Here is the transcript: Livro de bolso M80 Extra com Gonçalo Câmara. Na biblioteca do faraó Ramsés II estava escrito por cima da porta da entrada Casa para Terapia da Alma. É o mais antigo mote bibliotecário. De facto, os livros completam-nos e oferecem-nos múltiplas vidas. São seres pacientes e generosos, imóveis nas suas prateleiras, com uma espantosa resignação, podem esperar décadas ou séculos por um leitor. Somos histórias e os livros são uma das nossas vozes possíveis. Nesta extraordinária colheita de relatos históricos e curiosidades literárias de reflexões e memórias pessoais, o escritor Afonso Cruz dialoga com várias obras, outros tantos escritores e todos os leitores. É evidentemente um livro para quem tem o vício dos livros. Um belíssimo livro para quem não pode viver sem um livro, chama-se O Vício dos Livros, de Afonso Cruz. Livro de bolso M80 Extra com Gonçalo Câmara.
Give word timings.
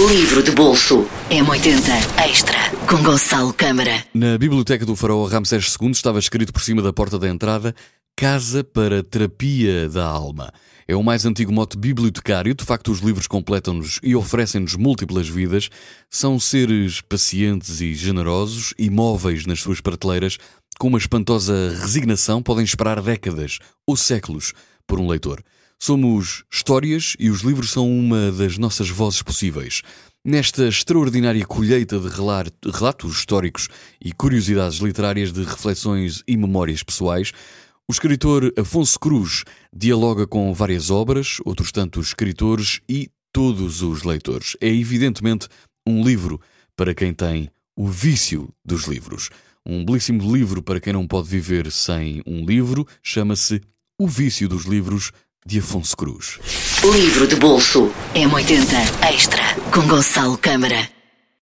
Livro 0.00 0.42
de 0.42 0.50
bolso 0.50 1.06
M80 1.30 2.28
Extra 2.28 2.58
com 2.88 3.00
Gonçalo 3.00 3.52
Câmara. 3.52 4.04
Na 4.12 4.36
biblioteca 4.36 4.84
do 4.84 4.96
faraó 4.96 5.24
Ramsés 5.24 5.76
II 5.80 5.92
estava 5.92 6.18
escrito 6.18 6.52
por 6.52 6.60
cima 6.62 6.82
da 6.82 6.92
porta 6.92 7.16
da 7.16 7.28
entrada 7.28 7.72
Casa 8.16 8.64
para 8.64 9.04
Terapia 9.04 9.88
da 9.88 10.04
Alma. 10.04 10.52
É 10.88 10.96
o 10.96 11.02
mais 11.02 11.24
antigo 11.24 11.52
mote 11.52 11.78
bibliotecário. 11.78 12.56
De 12.56 12.64
facto, 12.64 12.90
os 12.90 12.98
livros 12.98 13.28
completam-nos 13.28 14.00
e 14.02 14.16
oferecem-nos 14.16 14.74
múltiplas 14.74 15.28
vidas. 15.28 15.70
São 16.10 16.40
seres 16.40 17.00
pacientes 17.00 17.80
e 17.80 17.94
generosos, 17.94 18.74
imóveis 18.76 19.46
nas 19.46 19.60
suas 19.60 19.80
prateleiras, 19.80 20.38
com 20.76 20.88
uma 20.88 20.98
espantosa 20.98 21.72
resignação, 21.80 22.42
podem 22.42 22.64
esperar 22.64 23.00
décadas 23.00 23.60
ou 23.86 23.96
séculos 23.96 24.54
por 24.88 24.98
um 24.98 25.06
leitor. 25.06 25.40
Somos 25.78 26.44
histórias 26.52 27.14
e 27.18 27.28
os 27.30 27.40
livros 27.42 27.70
são 27.70 27.90
uma 27.90 28.32
das 28.32 28.56
nossas 28.56 28.88
vozes 28.88 29.22
possíveis. 29.22 29.82
Nesta 30.24 30.66
extraordinária 30.66 31.44
colheita 31.44 31.98
de 31.98 32.08
relatos 32.08 33.18
históricos 33.18 33.68
e 34.02 34.12
curiosidades 34.12 34.78
literárias 34.78 35.32
de 35.32 35.42
reflexões 35.42 36.22
e 36.26 36.36
memórias 36.36 36.82
pessoais, 36.82 37.32
o 37.86 37.92
escritor 37.92 38.50
Afonso 38.56 38.98
Cruz 38.98 39.44
dialoga 39.70 40.26
com 40.26 40.54
várias 40.54 40.90
obras, 40.90 41.36
outros 41.44 41.70
tantos 41.70 42.06
escritores 42.06 42.80
e 42.88 43.10
todos 43.30 43.82
os 43.82 44.02
leitores. 44.04 44.56
É 44.60 44.68
evidentemente 44.68 45.48
um 45.86 46.02
livro 46.02 46.40
para 46.74 46.94
quem 46.94 47.12
tem 47.12 47.50
o 47.76 47.86
vício 47.86 48.48
dos 48.64 48.84
livros. 48.84 49.28
Um 49.66 49.84
belíssimo 49.84 50.34
livro 50.34 50.62
para 50.62 50.80
quem 50.80 50.92
não 50.92 51.06
pode 51.06 51.28
viver 51.28 51.70
sem 51.70 52.22
um 52.26 52.46
livro, 52.46 52.86
chama-se 53.02 53.60
O 53.98 54.06
Vício 54.06 54.48
dos 54.48 54.64
Livros, 54.64 55.12
de 55.46 55.58
Afonso 55.58 55.94
Cruz. 55.94 56.40
Livro 56.94 57.26
de 57.26 57.36
bolso 57.36 57.92
M80 58.14 59.12
Extra 59.12 59.42
com 59.70 59.86
Gonçalo 59.86 60.38
Câmara. 60.38 60.88